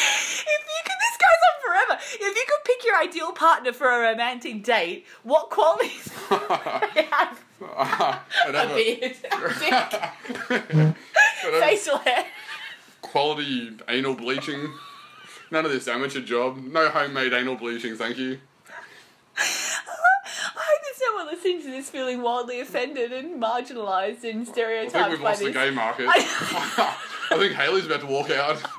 [0.00, 1.98] If you could, this goes on forever.
[2.20, 6.40] If you could pick your ideal partner for a romantic date, what qualities would
[6.94, 7.40] they have?
[7.76, 9.16] I'd A beard.
[11.60, 12.26] Facial hair.
[13.02, 14.72] quality anal bleaching.
[15.50, 16.58] None of this amateur job.
[16.58, 18.38] No homemade anal bleaching, thank you.
[19.36, 19.40] I
[20.54, 24.94] hope there's no one listening to this feeling wildly offended and marginalised and stereotyped.
[24.96, 26.06] I think we've by lost the gay market.
[26.08, 26.96] I-
[27.30, 28.62] I think Hayley's about to walk out.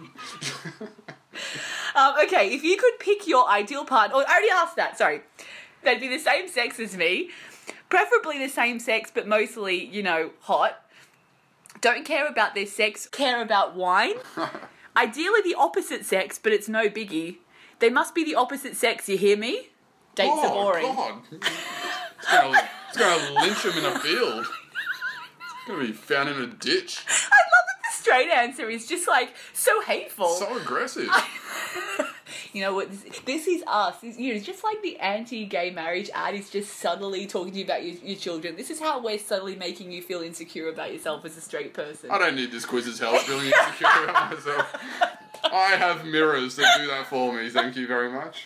[1.99, 5.21] Um, okay, if you could pick your ideal partner, oh, I already asked that, sorry.
[5.83, 7.29] They'd be the same sex as me,
[7.89, 10.81] preferably the same sex, but mostly, you know, hot.
[11.81, 14.13] Don't care about their sex, care about wine.
[14.97, 17.37] Ideally the opposite sex, but it's no biggie.
[17.79, 19.67] They must be the opposite sex, you hear me?
[20.15, 20.85] Dates oh, are boring.
[20.95, 21.21] God.
[22.21, 24.45] It's gonna, it's gonna lynch him in a field.
[24.45, 27.05] It's gonna be found in a ditch.
[27.07, 30.27] I love that the straight answer is just like so hateful.
[30.27, 31.07] So aggressive.
[32.53, 32.89] you know what?
[32.89, 33.99] This, this is us.
[34.01, 37.65] This, you know, just like the anti-gay marriage ad is just subtly talking to you
[37.65, 38.55] about your, your children.
[38.55, 42.11] This is how we're subtly making you feel insecure about yourself as a straight person.
[42.11, 44.75] I don't need this quiz quiz's help feeling insecure about myself.
[45.43, 47.49] I have mirrors that do that for me.
[47.49, 48.45] Thank you very much.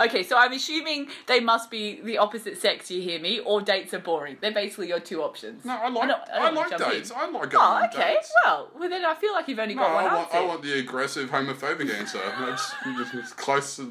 [0.00, 2.90] Okay, so I'm assuming they must be the opposite sex.
[2.90, 3.40] You hear me?
[3.40, 4.38] Or dates are boring.
[4.40, 5.64] They're basically your two options.
[5.64, 7.10] No, I like don't- I I, don't like dates.
[7.10, 7.16] in.
[7.16, 8.14] I like Oh, okay.
[8.14, 8.32] dates.
[8.44, 10.34] Well, well then I feel like you've only No, got one I want.
[10.34, 12.18] I want the aggressive homophobic answer.
[12.40, 12.72] That's
[13.14, 13.88] as close as,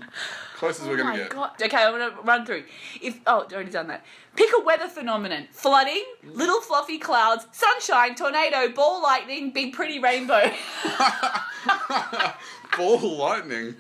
[0.56, 1.30] close as Oh we're gonna get.
[1.30, 1.52] god.
[1.62, 2.64] Okay, I'm gonna run through.
[3.02, 4.04] If oh, already done that.
[4.36, 10.52] Pick a weather phenomenon: flooding, little fluffy clouds, sunshine, tornado, ball lightning, big pretty rainbow.
[12.78, 13.76] Ball lightning.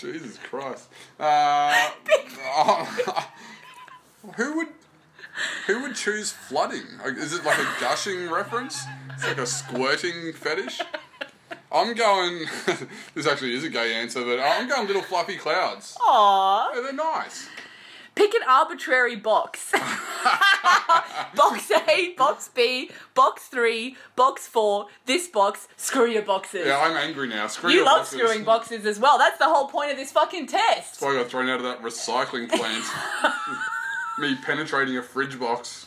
[0.00, 0.88] Jesus Christ.
[1.18, 1.90] Uh,
[4.36, 4.68] who would
[5.66, 6.86] who would choose flooding?
[7.04, 8.82] Is it like a gushing reference?
[9.14, 10.80] It's like a squirting fetish.
[11.72, 12.46] I'm going.
[13.14, 15.96] this actually is a gay answer, but I'm going little fluffy clouds.
[16.00, 16.74] Aww.
[16.74, 17.48] Yeah, they're nice.
[18.20, 19.72] Pick an arbitrary box.
[21.34, 26.66] box A, box B, box three, box four, this box, screw your boxes.
[26.66, 27.46] Yeah, I'm angry now.
[27.46, 28.12] Screw your boxes.
[28.12, 28.44] you your love boxes.
[28.44, 29.16] screwing boxes as well.
[29.16, 30.96] That's the whole point of this fucking test.
[30.96, 32.84] So I got thrown out of that recycling plant.
[34.18, 35.86] Me penetrating a fridge box.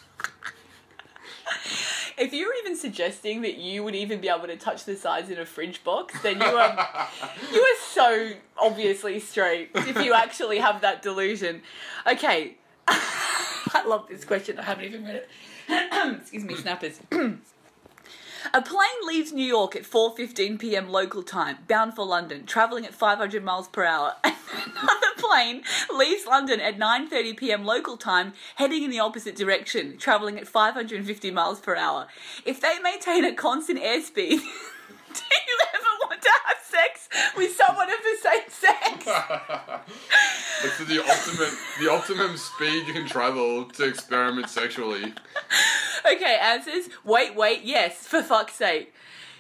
[2.17, 5.39] If you're even suggesting that you would even be able to touch the sides in
[5.39, 7.07] a fridge box, then you are
[7.51, 9.71] you are so obviously straight.
[9.75, 11.61] If you actually have that delusion,
[12.05, 12.57] okay.
[12.87, 14.59] I love this question.
[14.59, 15.29] I haven't even read it.
[16.21, 16.99] Excuse me, snappers.
[18.51, 20.89] A plane leaves New York at 4:15 p.m.
[20.89, 24.15] local time, bound for London, traveling at 500 miles per hour.
[24.23, 25.63] Another plane
[25.95, 27.63] leaves London at 9:30 p.m.
[27.63, 32.07] local time, heading in the opposite direction, traveling at 550 miles per hour.
[32.45, 34.41] If they maintain a constant airspeed,
[35.19, 39.07] do you ever want to have sex with someone of the same sex?
[40.65, 45.13] It's the ultimate, the optimum speed you can travel to experiment sexually.
[46.09, 46.87] Okay, answers.
[47.03, 48.93] Wait, wait, yes, for fuck's sake.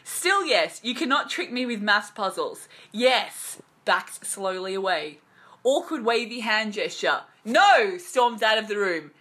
[0.03, 2.67] Still, yes, you cannot trick me with math puzzles.
[2.91, 5.19] Yes, backs slowly away.
[5.63, 7.21] Awkward wavy hand gesture.
[7.45, 9.11] No, storms out of the room.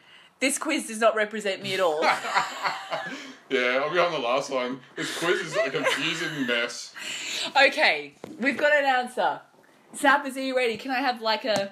[0.40, 2.04] This quiz does not represent me at all.
[3.52, 4.80] Yeah, I'll go on the last one.
[4.96, 6.94] This quiz is a confusing mess.
[7.54, 9.40] okay, we've got an answer.
[9.92, 10.78] Snappers, are you ready?
[10.78, 11.70] Can I have like a.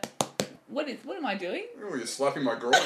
[0.68, 0.98] What is.
[1.04, 1.64] What am I doing?
[1.82, 2.74] Oh, you're slapping my groin.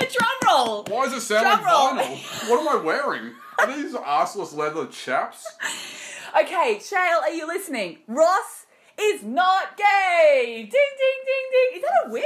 [0.00, 0.84] a drum roll!
[0.88, 2.50] Why does it sound Drum like vinyl?
[2.50, 3.32] What am I wearing?
[3.58, 5.46] Are these arseless leather chaps?
[6.38, 7.98] Okay, Shale, are you listening?
[8.08, 8.66] Ross
[8.98, 10.56] is not gay!
[10.62, 11.78] Ding, ding, ding, ding!
[11.78, 12.24] Is that a win?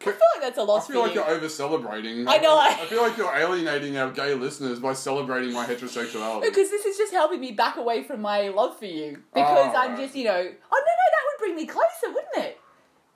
[0.00, 1.20] I feel like that's a loss I feel like you.
[1.20, 2.26] you're over celebrating.
[2.28, 6.42] I know, I- I feel like you're alienating our gay listeners by celebrating my heterosexuality.
[6.42, 9.22] Because this is just helping me back away from my love for you.
[9.34, 9.98] Because Oh, I'm right.
[10.00, 12.60] just, you know, oh no, no, that would bring me closer, wouldn't it?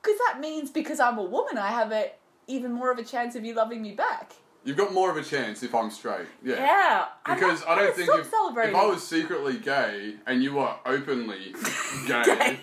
[0.02, 2.12] Because that means because I'm a woman, I have a
[2.46, 4.32] even more of a chance of you loving me back.
[4.64, 6.26] You've got more of a chance if I'm straight.
[6.42, 6.56] Yeah.
[6.56, 7.04] Yeah.
[7.34, 11.54] Because not- I don't think if, if I was secretly gay and you were openly
[12.06, 12.60] gay, Gay.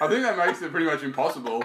[0.00, 1.64] I think that makes it pretty much impossible.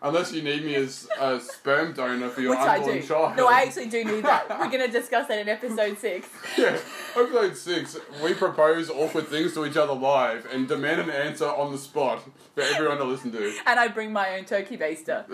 [0.00, 3.06] Unless you need me as a sperm donor for your which I unborn do.
[3.06, 3.36] child.
[3.36, 4.48] No, I actually do need that.
[4.48, 6.28] We're going to discuss that in episode six.
[6.56, 6.78] Yeah,
[7.16, 11.72] episode six, we propose awkward things to each other live and demand an answer on
[11.72, 12.22] the spot
[12.54, 13.52] for everyone to listen to.
[13.66, 15.24] And I bring my own turkey baster.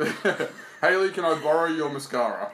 [0.80, 2.50] Hayley, can I borrow your mascara?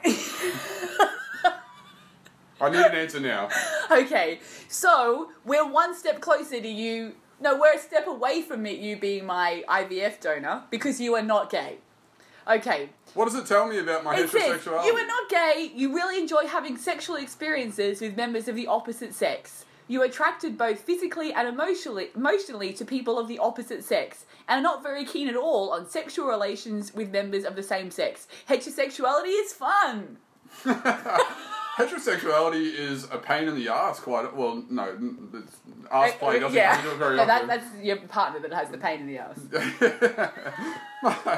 [2.59, 3.49] I need an answer now.
[3.89, 7.13] Okay, so we're one step closer to you.
[7.39, 11.23] No, we're a step away from it, you being my IVF donor because you are
[11.23, 11.77] not gay.
[12.47, 14.85] Okay, What does it tell me about my it says heterosexuality?
[14.85, 15.71] you are not gay.
[15.75, 19.65] You really enjoy having sexual experiences with members of the opposite sex.
[19.87, 24.59] You are attracted both physically and emotionally, emotionally to people of the opposite sex, and
[24.59, 28.27] are not very keen at all on sexual relations with members of the same sex.
[28.49, 30.17] Heterosexuality is fun.
[31.77, 33.99] Heterosexuality is a pain in the ass.
[33.99, 34.97] Quite well, no,
[35.33, 35.57] it's,
[35.91, 36.79] ass uh, play uh, doesn't yeah.
[36.79, 37.47] it very No, often.
[37.47, 39.39] that, that's your partner that has the pain in the ass.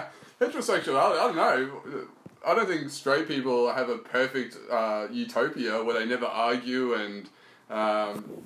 [0.39, 1.81] Heterosexuality, I don't know.
[2.45, 7.29] I don't think straight people have a perfect uh, utopia where they never argue and
[7.69, 8.43] um,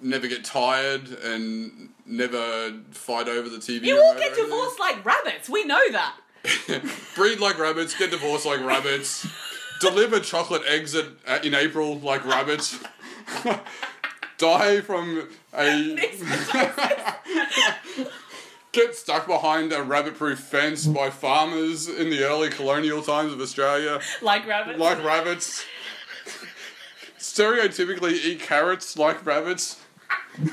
[0.00, 3.84] never get tired and never fight over the TV.
[3.84, 5.48] You all get divorced like rabbits.
[5.48, 6.16] We know that.
[7.16, 9.26] Breed like rabbits, get divorced like rabbits,
[9.80, 12.78] deliver chocolate eggs at, in April like rabbits,
[14.38, 15.96] die from a.
[18.74, 23.40] get stuck behind a rabbit proof fence by farmers in the early colonial times of
[23.40, 24.78] Australia Like rabbits.
[24.78, 25.64] like rabbits.
[27.18, 29.80] Stereotypically eat carrots like rabbits.
[30.38, 30.52] You've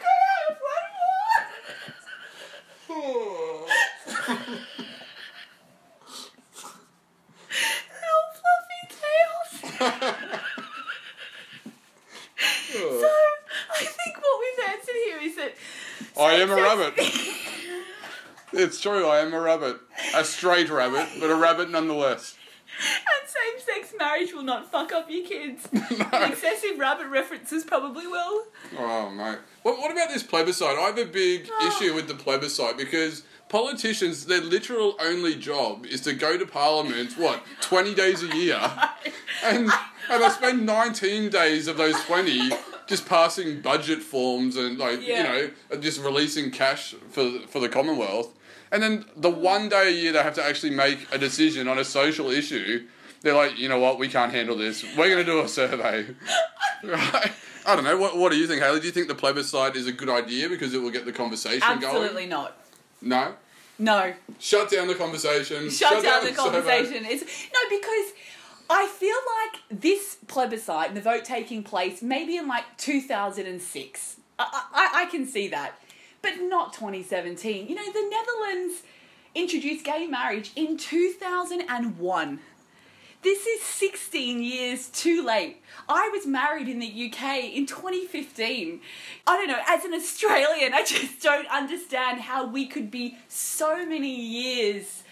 [0.00, 1.40] got out of one more.
[7.90, 9.50] Little fluffy tails.
[12.72, 13.08] So,
[13.70, 15.52] I think what we've answered here is that.
[16.20, 16.94] I am a same-sex- rabbit.
[19.24, 19.80] I am a rabbit.
[20.14, 22.36] A straight rabbit, but a rabbit nonetheless.
[22.78, 25.66] and same sex marriage will not fuck up your kids.
[25.72, 28.44] Excessive rabbit references probably will.
[28.78, 29.38] Oh, mate.
[29.62, 30.76] What, what about this plebiscite?
[30.76, 31.68] I have a big ah.
[31.68, 37.16] issue with the plebiscite because politicians, their literal only job is to go to parliament,
[37.16, 38.60] what, 20 days a year?
[39.42, 39.68] And,
[40.10, 42.50] and they spend 19 days of those 20
[42.86, 45.18] just passing budget forms and, like, Yeah.
[45.18, 48.32] you know, just releasing cash for, for the Commonwealth.
[48.74, 51.78] And then the one day a year they have to actually make a decision on
[51.78, 52.84] a social issue,
[53.20, 54.82] they're like, you know what, we can't handle this.
[54.96, 56.06] We're going to do a survey.
[56.82, 57.32] Right?
[57.66, 57.96] I don't know.
[57.96, 58.78] What, what do you think, Hayley?
[58.78, 61.60] Do you think the plebiscite is a good idea because it will get the conversation
[61.80, 61.82] going?
[61.82, 62.58] Absolutely not.
[63.00, 63.32] No.
[63.78, 64.12] No.
[64.38, 65.70] Shut down the conversation.
[65.70, 66.34] Shut, down, the survey.
[66.34, 67.06] conversation.
[67.06, 68.12] It's no because
[68.68, 69.16] I feel
[69.70, 74.16] like this plebiscite and the vote taking place maybe in like 2006.
[74.38, 75.78] I, I, I can see that,
[76.24, 77.68] but not 2017.
[77.68, 78.82] You know, the Netherlands
[79.34, 82.40] introduced gay marriage in 2001.
[83.22, 85.62] This is 16 years too late.
[85.86, 88.80] I was married in the UK in 2015.
[89.26, 93.84] I don't know, as an Australian, I just don't understand how we could be so
[93.84, 95.02] many years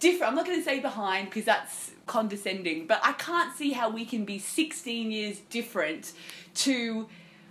[0.00, 0.30] different.
[0.30, 4.04] I'm not going to say behind because that's condescending, but I can't see how we
[4.04, 6.12] can be 16 years different
[6.56, 7.06] to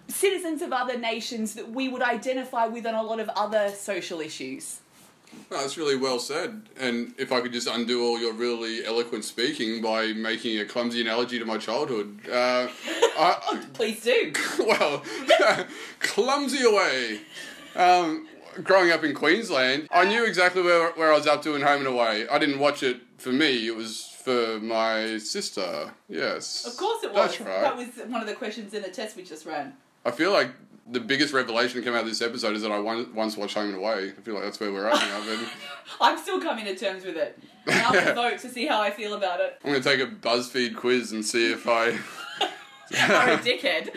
[0.10, 4.20] citizens of other nations that we would identify with on a lot of other social
[4.20, 4.80] issues.
[5.52, 6.64] No, that's really well said.
[6.80, 11.02] And if I could just undo all your really eloquent speaking by making a clumsy
[11.02, 12.68] analogy to my childhood, uh,
[13.18, 14.34] I, Please do.
[14.60, 15.04] well,
[16.00, 17.22] clumsy away.
[17.76, 18.28] Um,
[18.64, 21.86] growing up in Queensland, I knew exactly where, where I was up to in Home
[21.86, 22.28] and Away.
[22.28, 25.92] I didn't watch it for me, it was for my sister.
[26.08, 26.66] Yes.
[26.66, 27.38] Of course it was.
[27.38, 27.62] That's right.
[27.62, 29.74] That was one of the questions in the test we just ran.
[30.06, 30.52] I feel like
[30.92, 33.68] the biggest revelation to come out of this episode is that I once watched Home
[33.70, 34.12] and Away.
[34.18, 35.22] I feel like that's where we're at now.
[35.26, 35.52] But
[36.02, 37.38] I'm still coming to terms with it.
[37.68, 39.60] And I'll vote to see how I feel about it.
[39.64, 41.90] I'm going to take a BuzzFeed quiz and see if I.
[42.92, 43.94] I'm a dickhead.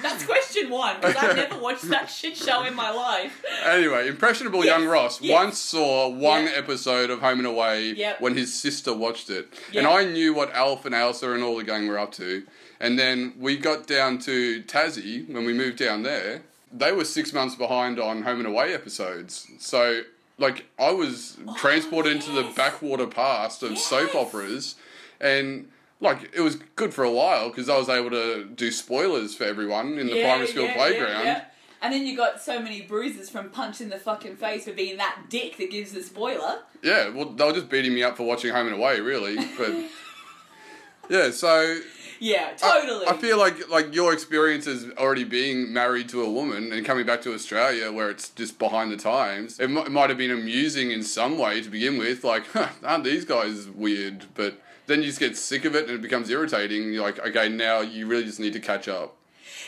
[0.00, 3.44] That's question one, because I've never watched that shit show in my life.
[3.66, 5.34] Anyway, impressionable Yes, young Ross yes.
[5.34, 6.54] once saw one Yep.
[6.56, 8.22] episode of Home and Away Yep.
[8.22, 9.52] when his sister watched it.
[9.72, 9.84] Yep.
[9.84, 12.44] And I knew what Alf and Ailsa and all the gang were up to.
[12.80, 16.42] And then we got down to Tassie when we moved down there.
[16.72, 19.46] They were six months behind on Home and Away episodes.
[19.58, 20.02] So,
[20.38, 24.76] like, I was oh, transported into the backwater past of soap operas.
[25.20, 25.68] And,
[26.00, 29.44] like, it was good for a while because I was able to do spoilers for
[29.44, 31.10] everyone in the Yeah, primary school yeah, playground.
[31.10, 31.44] yeah, yeah.
[31.82, 35.24] And then you got so many bruises from punching the fucking face for being that
[35.28, 36.60] dick that gives the spoiler.
[36.82, 39.36] Yeah, well, they were just beating me up for watching Home and Away, really.
[39.58, 39.72] But
[41.08, 41.80] yeah, so
[42.20, 43.06] Yeah, totally.
[43.06, 47.06] I, feel like like your experience is already being married to a woman and coming
[47.06, 49.58] back to Australia, where it's just behind the times.
[49.58, 52.68] It, mi- it might have been amusing in some way to begin with, like, huh,
[52.84, 54.26] aren't these guys weird?
[54.34, 56.92] But then you just get sick of it and it becomes irritating.
[56.92, 59.16] You're like, okay, now you really just need to catch up.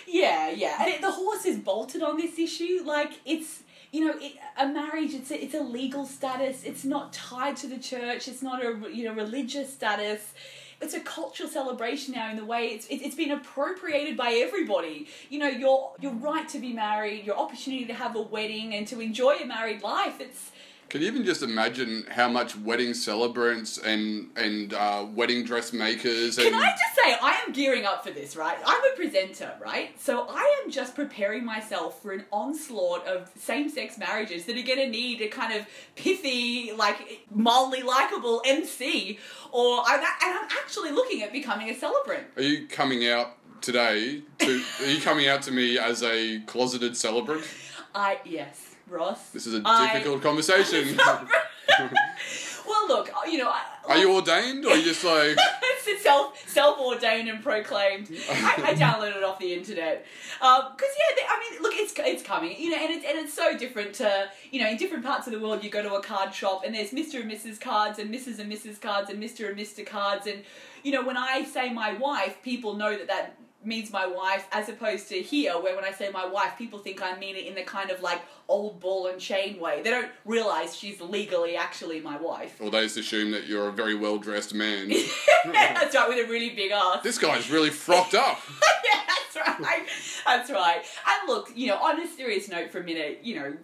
[0.06, 0.76] Yeah, yeah.
[0.78, 2.82] And it, the horse is bolted on this issue.
[2.84, 3.62] Like, it's,
[3.92, 6.64] you know, it, a marriage, it's a, it's a legal status.
[6.64, 8.28] It's not tied to the church.
[8.28, 10.34] It's not a, you know, religious status.
[10.82, 15.08] It's a cultural celebration now in the way it's, it, it's been appropriated by everybody.
[15.30, 18.86] You know, your, your right to be married, your opportunity to have a wedding and
[18.88, 20.20] to enjoy a married life.
[20.20, 20.50] It's,
[20.92, 26.50] Can you even just imagine how much wedding celebrants and and uh, wedding dressmakers and
[26.50, 28.58] Can I just say, I am gearing up for this, right?
[28.62, 29.98] I'm a presenter, right?
[29.98, 34.62] So I am just preparing myself for an onslaught of same sex marriages that are
[34.62, 35.66] going to need a kind of
[35.96, 39.18] pithy, like mildly likable MC.
[39.50, 42.26] Or I'm, and I'm actually looking at becoming a celebrant.
[42.36, 46.98] are you coming out today to are you coming out to me as a closeted
[46.98, 47.44] celebrant?
[47.94, 49.30] I, yes, Ross.
[49.30, 50.96] This is a I- difficult conversation.
[52.66, 55.36] well, look, uh, you know, I, Are you ordained or are you just like
[55.92, 58.10] it's self self ordained and proclaimed.
[58.30, 60.06] I, I downloaded it off the internet
[60.40, 63.18] um, because yeah, they, I mean, look, it's it's coming, you know, and it's and
[63.18, 65.64] it's so different to you know in different parts of the world.
[65.64, 67.60] You go to a card shop and there's Mister and Mrs.
[67.60, 68.38] cards and Mrs.
[68.38, 68.80] and Mrs.
[68.80, 70.42] cards and Mister and Mister cards and
[70.82, 74.68] you know when I say my wife, people know that that means my wife as
[74.68, 77.54] opposed to here where when I say my wife people think I mean it in
[77.54, 82.00] the kind of like old ball and chain way they don't realize she's legally actually
[82.00, 84.88] my wife or they just assume that you're a very well dressed man.
[85.52, 88.38] that's right with a really big ass this guy's really frocked up.
[88.92, 89.86] yeah, that's right.
[90.26, 90.84] That's right.
[91.08, 93.56] And look, you know, on a serious note for a minute, you know,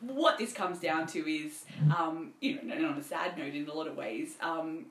[0.00, 1.64] what this comes down to is,
[1.96, 4.86] um, you know, and on a sad note in a lot of ways, um,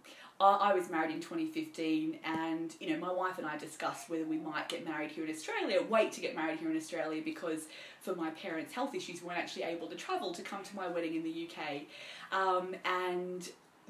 [0.46, 4.38] I, was married in 2015 and, you know, my wife and I discussed whether we
[4.38, 7.68] might get married here in Australia, wait to get married here in Australia because
[8.02, 10.88] for my parents' health issues, we weren't actually able to travel to come to my
[10.88, 11.84] wedding in the UK.
[12.32, 13.50] Um, and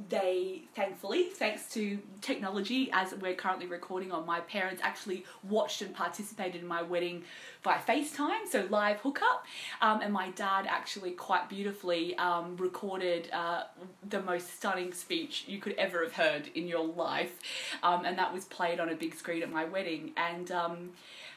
[0.09, 5.93] they thankfully thanks to technology as we're currently recording on my parents actually watched and
[5.93, 7.23] participated in my wedding
[7.61, 9.45] by facetime so live hookup.
[9.81, 13.63] Um, and my dad actually quite beautifully um, recorded uh,
[14.09, 17.39] the most stunning speech you could ever have heard in your life.
[17.83, 20.11] Um, and that was played on a big screen at my wedding.
[20.17, 20.89] And um,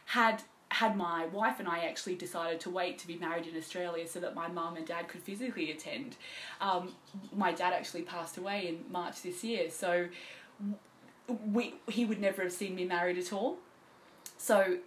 [0.07, 4.06] had had my wife and I actually decided to wait to be married in Australia
[4.06, 6.16] so that my mum and dad could physically attend.
[6.60, 6.94] Um,
[7.34, 10.08] my dad actually passed away in March this year, so
[11.52, 13.58] we he would never have seen me married at all.
[14.38, 14.78] So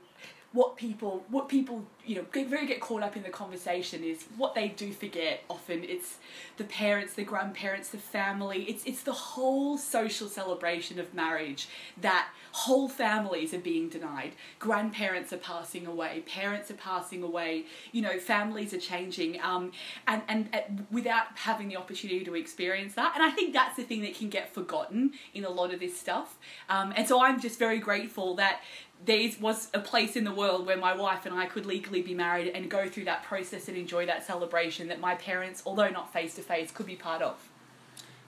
[0.52, 4.26] what people what people you know get very get caught up in the conversation is
[4.36, 5.84] what they do forget often.
[5.84, 6.18] It's
[6.58, 8.64] the parents the grandparents the family.
[8.64, 11.68] It's it's the whole social celebration of marriage
[12.02, 14.32] that whole families are being denied.
[14.58, 16.24] Grandparents are passing away.
[16.26, 17.66] Parents are passing away.
[17.92, 19.40] You know families are changing.
[19.42, 19.72] Um
[20.08, 23.12] and and, and without having the opportunity to experience that.
[23.14, 26.00] And i think that's the thing that can get forgotten in a lot of this
[26.00, 26.40] stuff.
[26.70, 28.62] Um and so i'm just very grateful that
[29.06, 32.14] there was a place in the world where my wife and I could legally be
[32.14, 36.12] married and go through that process and enjoy that celebration that my parents, although not
[36.12, 37.50] face to face, could be part of.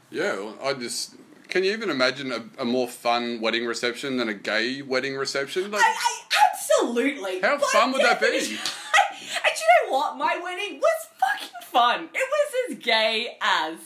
[0.09, 1.15] Yeah, well, I just
[1.49, 5.69] can you even imagine a, a more fun wedding reception than a gay wedding reception?
[5.69, 6.21] Like, I, I
[6.53, 7.41] absolutely.
[7.41, 8.27] How fun would that be?
[8.37, 10.17] and you know what?
[10.17, 12.09] My wedding was fucking fun.
[12.13, 13.77] It was as gay as.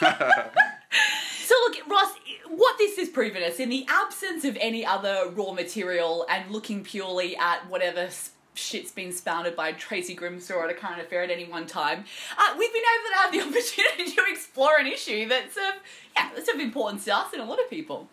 [1.50, 2.12] So look, Ross,
[2.50, 6.82] what this has proven us, in the absence of any other raw material and looking
[6.82, 8.08] purely at whatever
[8.54, 12.04] shit's been spouted by Tracy Grimshaw at a current affair at any one time,
[12.36, 16.52] uh, we've been able to have the opportunity to explore an issue that's yeah, that's
[16.52, 18.08] of importance to us and a lot of people.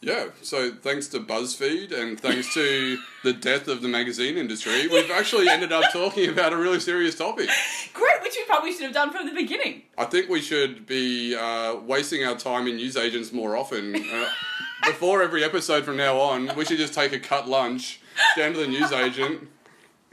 [0.00, 5.10] Yeah, so thanks to BuzzFeed and thanks to the death of the magazine industry, we've
[5.10, 7.48] actually ended up talking about a really serious topic.
[7.92, 9.82] Great, which we probably should have done from the beginning.
[9.96, 13.96] I think we should be uh, wasting our time in newsagents more often.
[13.96, 14.28] Uh,
[14.86, 18.00] before every episode from now on, we should just take a cut lunch
[18.36, 19.48] down to the newsagent.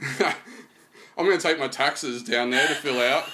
[1.18, 3.24] I'm going to take my taxes down there to fill out.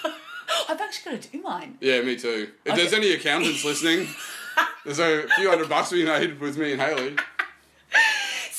[0.69, 1.79] I've actually got to do mine.
[1.81, 2.51] Yeah, me too.
[2.65, 4.07] If there's any accountants listening,
[4.85, 7.17] there's a few hundred bucks be made with me and Hayley.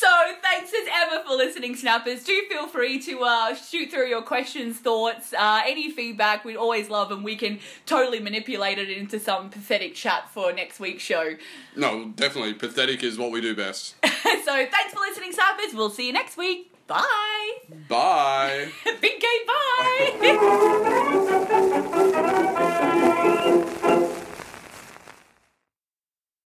[0.04, 0.10] So
[0.41, 2.26] thanks as ever for listening, Snappers.
[2.26, 6.44] Do feel free to uh, shoot through your questions, thoughts, uh, any feedback.
[6.44, 10.82] We'd always love, and we can totally manipulate it into some pathetic chat for next
[10.82, 11.36] week's show.
[11.78, 12.54] No, definitely.
[12.54, 13.96] Pathetic is what we do best.
[14.04, 15.74] so thanks for listening, Snappers.
[15.74, 16.70] We'll see you next week.
[16.86, 17.52] Bye.
[17.88, 18.68] Bye.
[19.00, 21.39] Big gay bye.